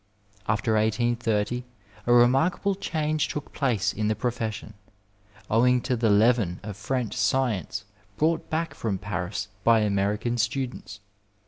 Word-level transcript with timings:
After 0.47 0.73
1830 0.73 1.63
a 2.07 2.11
remarkable 2.11 2.73
change 2.73 3.27
took 3.27 3.53
place 3.53 3.93
in 3.93 4.07
the 4.07 4.15
profession, 4.15 4.73
owing 5.47 5.79
to 5.81 5.95
the 5.95 6.09
leaven 6.09 6.59
of 6.63 6.75
French 6.75 7.15
science 7.15 7.85
brought 8.17 8.49
back 8.49 8.73
from 8.73 8.97
Paris 8.97 9.49
by 9.63 9.81
American 9.81 10.39
students. 10.39 11.01